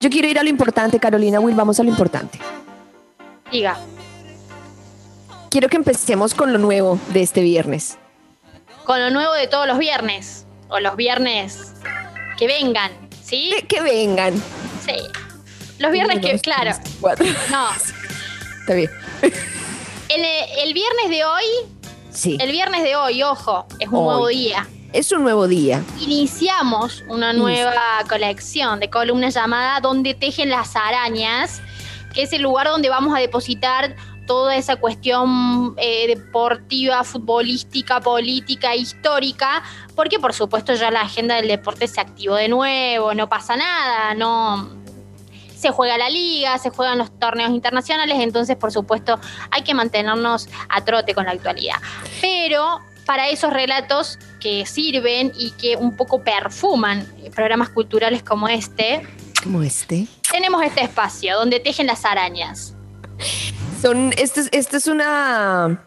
[0.00, 2.38] Yo quiero ir a lo importante, Carolina Will, vamos a lo importante.
[3.50, 3.76] Diga.
[5.50, 7.98] Quiero que empecemos con lo nuevo de este viernes.
[8.84, 10.46] Con lo nuevo de todos los viernes.
[10.68, 11.72] O los viernes
[12.38, 12.92] que vengan,
[13.24, 13.50] ¿sí?
[13.58, 14.34] Que, que vengan.
[14.86, 14.94] Sí.
[15.78, 16.70] Los viernes Uno, que, dos, claro.
[16.80, 17.26] tres, cuatro.
[17.50, 17.68] No.
[18.60, 18.90] Está bien.
[19.22, 20.24] El,
[20.64, 21.44] el viernes de hoy,
[22.10, 22.38] Sí.
[22.40, 24.04] el viernes de hoy, ojo, es un Hoy.
[24.04, 24.66] nuevo día.
[24.92, 25.84] Es un nuevo día.
[26.00, 31.60] Iniciamos una nueva colección de columnas llamada Donde tejen las arañas,
[32.14, 33.94] que es el lugar donde vamos a depositar
[34.26, 39.62] toda esa cuestión eh, deportiva, futbolística, política, histórica,
[39.94, 44.14] porque por supuesto ya la agenda del deporte se activó de nuevo, no pasa nada,
[44.14, 44.70] no
[45.54, 49.18] se juega la liga, se juegan los torneos internacionales, entonces por supuesto
[49.50, 51.76] hay que mantenernos a trote con la actualidad.
[52.22, 59.00] Pero para esos relatos que sirven y que un poco perfuman programas culturales como este,
[59.42, 60.06] Como este.
[60.30, 62.74] tenemos este espacio donde tejen las arañas.
[63.80, 65.86] Son, esta es, esta es una.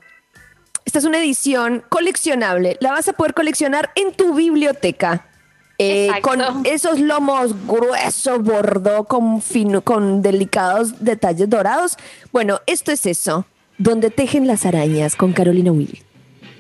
[0.84, 2.78] Esta es una edición coleccionable.
[2.80, 5.28] La vas a poder coleccionar en tu biblioteca.
[5.78, 11.98] Eh, con esos lomos gruesos, bordó, con, fino, con delicados detalles dorados.
[12.32, 13.46] Bueno, esto es eso.
[13.78, 16.04] Donde tejen las arañas con Carolina Will.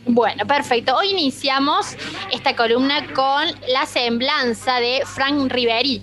[0.05, 0.95] Bueno, perfecto.
[0.95, 1.95] Hoy iniciamos
[2.31, 6.02] esta columna con la semblanza de Frank Riveri.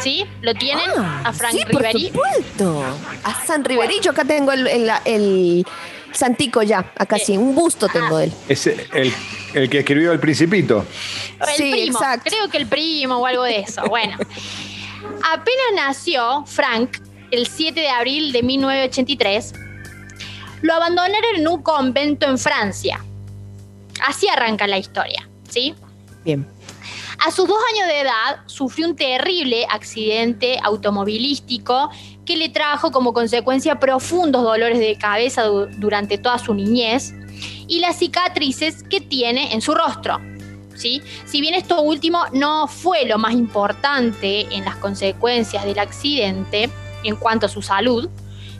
[0.00, 0.26] ¿Sí?
[0.42, 0.84] ¿Lo tienen?
[0.98, 2.08] Ah, a Frank sí, por Riveri.
[2.08, 2.84] supuesto.
[3.24, 4.00] A San Riveri.
[4.00, 5.66] Yo acá tengo el, el, el
[6.12, 6.92] Santico ya.
[6.98, 7.36] Acá sí.
[7.38, 8.32] Un busto tengo de él.
[8.48, 9.12] Es el,
[9.54, 10.84] el que escribió El Principito.
[11.40, 12.30] El Sí, primo, exacto.
[12.30, 13.82] creo que el primo o algo de eso.
[13.86, 14.16] Bueno,
[15.32, 16.98] apenas nació Frank
[17.30, 19.54] el 7 de abril de 1983,
[20.60, 23.02] lo abandonaron en un convento en Francia.
[24.06, 25.74] Así arranca la historia, ¿sí?
[26.24, 26.46] Bien.
[27.24, 31.90] A sus dos años de edad sufrió un terrible accidente automovilístico
[32.24, 37.12] que le trajo como consecuencia profundos dolores de cabeza du- durante toda su niñez
[37.68, 40.20] y las cicatrices que tiene en su rostro.
[40.74, 41.02] ¿sí?
[41.26, 46.70] Si bien esto último no fue lo más importante en las consecuencias del accidente
[47.04, 48.08] en cuanto a su salud,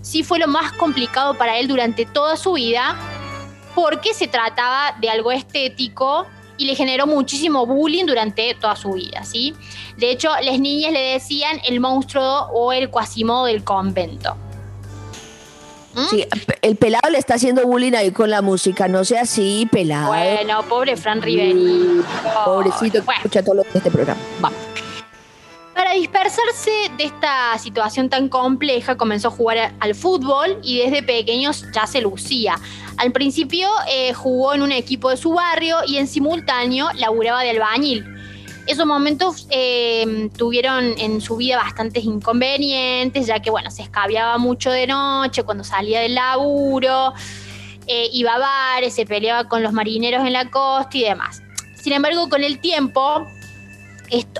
[0.02, 2.96] sí fue lo más complicado para él durante toda su vida
[3.74, 9.24] porque se trataba de algo estético y le generó muchísimo bullying durante toda su vida,
[9.24, 9.54] ¿sí?
[9.96, 14.36] De hecho, las niñas le decían el monstruo o el cuasimodo del convento.
[15.94, 16.06] ¿Mm?
[16.08, 16.24] Sí,
[16.62, 18.88] el pelado le está haciendo bullying ahí con la música.
[18.88, 20.08] No sea así, pelado.
[20.08, 22.02] Bueno, pobre Fran Riveri.
[22.44, 23.20] Pobrecito, que Bueno.
[23.20, 24.20] escucha todo lo de este programa.
[24.42, 24.50] Va.
[25.74, 31.66] Para dispersarse de esta situación tan compleja, comenzó a jugar al fútbol y desde pequeños
[31.72, 32.58] ya se lucía.
[32.96, 37.50] Al principio eh, jugó en un equipo de su barrio y en simultáneo laburaba de
[37.50, 38.04] albañil.
[38.66, 44.70] Esos momentos eh, tuvieron en su vida bastantes inconvenientes, ya que bueno, se escabiaba mucho
[44.70, 47.12] de noche cuando salía del laburo,
[47.88, 51.42] eh, iba a bares, se peleaba con los marineros en la costa y demás.
[51.74, 53.26] Sin embargo, con el tiempo,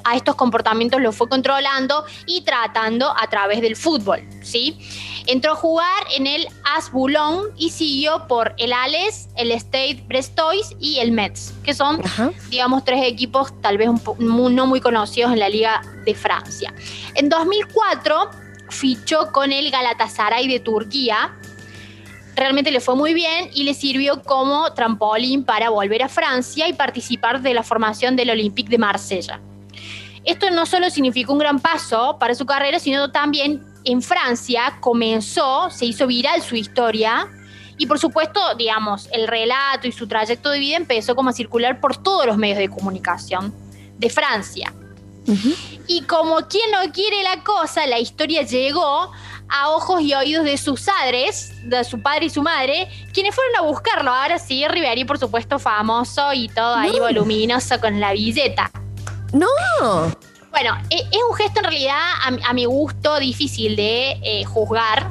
[0.04, 4.78] a estos comportamientos los fue controlando y tratando a través del fútbol, ¿sí?
[5.26, 10.74] Entró a jugar en el AS Boulogne y siguió por el Ales, el Stade Brestois
[10.80, 12.32] y el Metz, que son, Ajá.
[12.50, 16.74] digamos, tres equipos tal vez un no muy conocidos en la Liga de Francia.
[17.14, 18.30] En 2004
[18.70, 21.36] fichó con el Galatasaray de Turquía,
[22.34, 26.72] realmente le fue muy bien y le sirvió como trampolín para volver a Francia y
[26.72, 29.40] participar de la formación del Olympique de Marsella.
[30.24, 35.70] Esto no solo significó un gran paso para su carrera, sino también en Francia comenzó,
[35.70, 37.28] se hizo viral su historia
[37.78, 41.80] y por supuesto, digamos, el relato y su trayecto de vida empezó como a circular
[41.80, 43.52] por todos los medios de comunicación
[43.98, 44.72] de Francia.
[45.86, 49.10] Y como quien no quiere la cosa, la historia llegó
[49.48, 53.56] a ojos y oídos de sus padres, de su padre y su madre, quienes fueron
[53.56, 54.10] a buscarlo.
[54.12, 57.00] Ahora sí, Riveri, por supuesto, famoso y todo ahí No.
[57.04, 58.70] voluminoso con la billeta.
[59.32, 59.46] No.
[60.52, 64.44] Bueno, e- es un gesto en realidad a, mi- a mi gusto difícil de eh,
[64.44, 65.08] juzgar.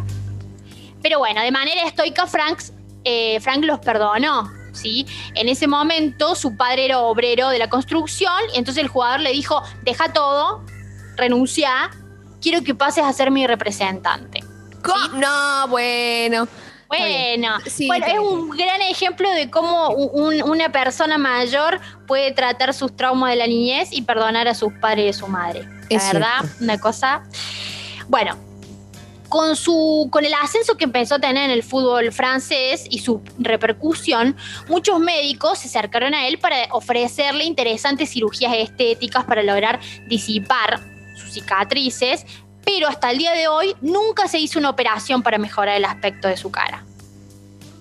[1.01, 2.59] Pero bueno, de manera estoica, Frank,
[3.03, 4.49] eh, Frank los perdonó.
[4.73, 5.05] ¿sí?
[5.35, 9.31] En ese momento su padre era obrero de la construcción, y entonces el jugador le
[9.33, 10.63] dijo, deja todo,
[11.17, 11.89] renuncia,
[12.41, 14.39] quiero que pases a ser mi representante.
[15.13, 16.47] No, bueno.
[16.97, 22.73] Bueno, Sí, bueno, es un gran ejemplo de cómo un- una persona mayor puede tratar
[22.73, 25.61] sus traumas de la niñez y perdonar a sus padres y a su madre.
[25.89, 26.63] La verdad, cierto.
[26.63, 27.23] una cosa.
[28.07, 28.38] Bueno,
[29.29, 33.21] con, su, con el ascenso que empezó a tener en el fútbol francés y su
[33.39, 34.35] repercusión,
[34.67, 40.81] muchos médicos se acercaron a él para ofrecerle interesantes cirugías estéticas para lograr disipar
[41.15, 42.25] sus cicatrices,
[42.65, 46.27] pero hasta el día de hoy nunca se hizo una operación para mejorar el aspecto
[46.27, 46.83] de su cara.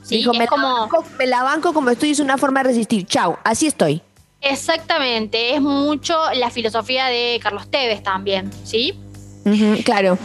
[0.03, 0.17] ¿Sí?
[0.17, 0.81] Dijo, me, la como...
[0.81, 3.07] banco, me la banco como estoy, es una forma de resistir.
[3.07, 4.03] Chao, así estoy.
[4.41, 8.99] Exactamente, es mucho la filosofía de Carlos Tevez también, ¿sí?
[9.85, 10.19] Claro.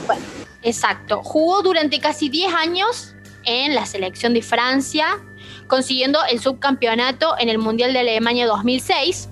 [0.63, 1.21] Exacto.
[1.23, 3.13] Jugó durante casi 10 años
[3.45, 5.19] en la selección de Francia,
[5.67, 9.29] consiguiendo el subcampeonato en el Mundial de Alemania 2006.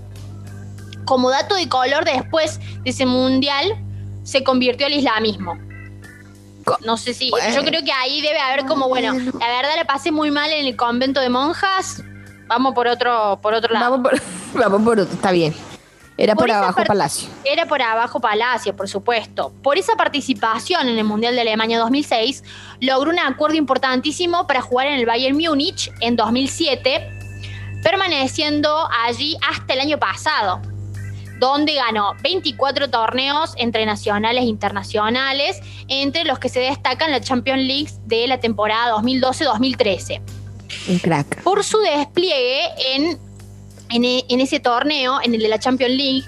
[1.06, 3.83] Como dato de color, después de ese Mundial
[4.24, 5.58] se convirtió al islamismo.
[6.86, 7.30] No sé si.
[7.30, 7.54] Bueno.
[7.54, 10.66] Yo creo que ahí debe haber como, bueno, la verdad la pasé muy mal en
[10.66, 12.02] el convento de monjas.
[12.48, 13.92] Vamos por otro, por otro lado.
[13.92, 14.22] Vamos por,
[14.62, 15.54] vamos por otro, está bien.
[16.16, 17.28] Era por, Por abajo, Palacio.
[17.44, 19.52] Era por abajo Palacio, por supuesto.
[19.64, 22.44] Por esa participación en el Mundial de Alemania 2006,
[22.82, 27.10] logró un acuerdo importantísimo para jugar en el Bayern Múnich en 2007,
[27.84, 30.62] permaneciendo allí hasta el año pasado,
[31.44, 35.60] donde ganó 24 torneos entre nacionales e internacionales,
[35.90, 40.22] entre los que se destacan la Champions League de la temporada 2012-2013
[40.88, 41.44] Un crack.
[41.44, 42.62] por su despliegue
[42.96, 43.20] en,
[43.90, 46.24] en, e- en ese torneo, en el de la Champions League,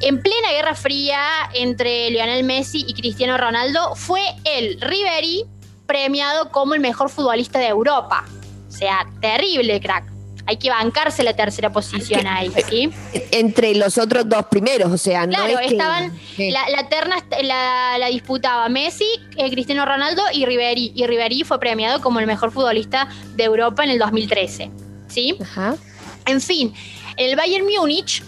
[0.00, 1.20] en plena Guerra Fría
[1.52, 5.44] entre Lionel Messi y Cristiano Ronaldo, fue el Ribery
[5.86, 8.24] premiado como el mejor futbolista de Europa.
[8.68, 10.10] O sea, terrible, crack.
[10.46, 12.90] Hay que bancarse la tercera posición ahí, ¿sí?
[13.30, 16.88] Entre los otros dos primeros, o sea, no Claro, es que- estaban, que- la, la
[16.88, 19.06] terna la, la disputaba Messi,
[19.36, 20.92] eh, Cristiano Ronaldo y Ribery.
[20.96, 24.70] Y Ribery fue premiado como el mejor futbolista de Europa en el 2013,
[25.08, 25.36] ¿sí?
[25.40, 25.76] Ajá.
[26.26, 26.74] En fin,
[27.16, 28.22] el Bayern Múnich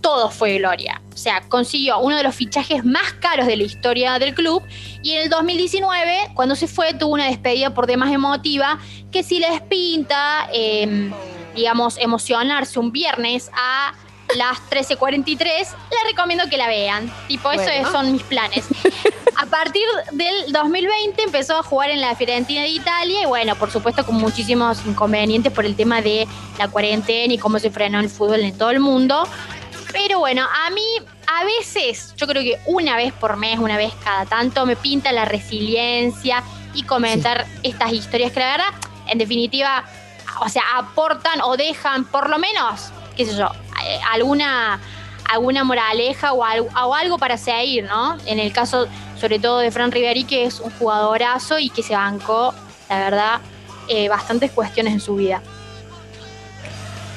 [0.00, 1.00] todo fue gloria.
[1.12, 4.62] O sea, consiguió uno de los fichajes más caros de la historia del club
[5.02, 8.78] y en el 2019, cuando se fue, tuvo una despedida por demás emotiva
[9.10, 11.10] que si les pinta, eh,
[11.56, 13.92] digamos, emocionarse un viernes a
[14.36, 17.10] las 13.43, les recomiendo que la vean.
[17.28, 17.62] Tipo, Bueno.
[17.62, 18.64] es- son mis planes.
[19.36, 19.82] A partir
[20.12, 24.16] del 2020 empezó a jugar en la Fiorentina de Italia y bueno, por supuesto con
[24.16, 26.26] muchísimos inconvenientes por el tema de
[26.58, 29.28] la cuarentena y cómo se frenó el fútbol en todo el mundo.
[29.92, 30.82] Pero bueno, a mí
[31.28, 35.12] a veces, yo creo que una vez por mes, una vez cada tanto, me pinta
[35.12, 36.42] la resiliencia
[36.74, 38.74] y comentar estas historias que la verdad,
[39.06, 39.84] en definitiva,
[40.40, 43.48] o sea, aportan o dejan por lo menos, qué sé yo,
[43.84, 44.80] eh, alguna
[45.30, 48.16] alguna moraleja o algo, o algo para seguir, ¿no?
[48.26, 48.86] En el caso,
[49.18, 52.54] sobre todo, de Fran Riveri, que es un jugadorazo y que se bancó,
[52.88, 53.40] la verdad,
[53.88, 55.42] eh, bastantes cuestiones en su vida.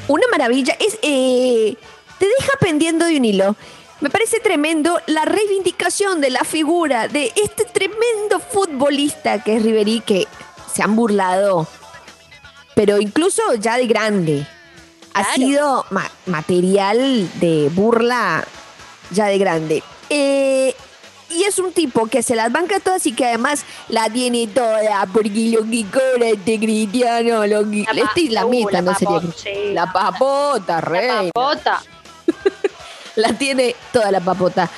[0.08, 0.76] Una maravilla.
[0.80, 1.76] Es, eh,
[2.18, 3.56] te deja pendiendo de un hilo.
[4.02, 10.00] Me parece tremendo la reivindicación de la figura de este tremendo futbolista que es Ribery,
[10.00, 10.28] que
[10.74, 11.68] se han burlado,
[12.80, 14.48] pero incluso ya de grande.
[15.14, 18.46] Ha sido ma- material de burla
[19.12, 19.84] ya de grande.
[20.10, 20.74] Eh,
[21.30, 25.06] y es un tipo que se las banca todas y que además la tiene toda,
[25.12, 27.86] porque lo que cobra este cristiano, lo que...
[27.94, 29.22] La Este islamita, uh, la no sería...
[29.36, 29.74] sí.
[29.74, 31.24] La papota, reina.
[31.24, 31.84] La papota.
[33.16, 34.70] La tiene toda la papota.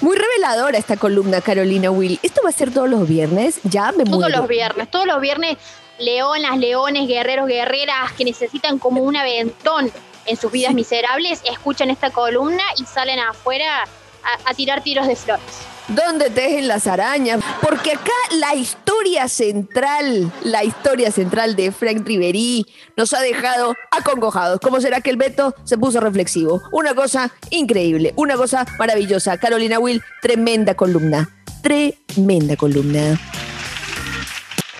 [0.00, 2.18] Muy reveladora esta columna, Carolina Will.
[2.24, 3.60] ¿Esto va a ser todos los viernes?
[3.62, 4.38] Ya me Todos muero.
[4.38, 5.56] los viernes, todos los viernes,
[5.98, 9.90] leonas, leones, guerreros, guerreras que necesitan como un aventón
[10.26, 15.16] en sus vidas miserables, escuchan esta columna y salen afuera a, a tirar tiros de
[15.16, 15.44] flores.
[15.88, 17.40] ¿Dónde tejen las arañas?
[17.62, 22.66] Porque acá la historia central, la historia central de Frank Ribery
[22.96, 24.58] nos ha dejado acongojados.
[24.60, 26.60] ¿Cómo será que el Beto se puso reflexivo?
[26.72, 29.38] Una cosa increíble, una cosa maravillosa.
[29.38, 31.30] Carolina Will, tremenda columna.
[31.62, 33.16] Tremenda columna.